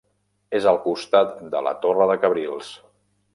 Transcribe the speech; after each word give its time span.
És 0.59 0.63
al 0.71 0.79
costat 0.85 1.35
de 1.53 1.61
la 1.67 1.75
Torre 1.85 2.09
de 2.13 2.17
Cabrils. 2.25 2.73